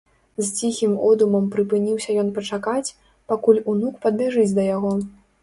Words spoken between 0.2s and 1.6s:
З ціхім одумам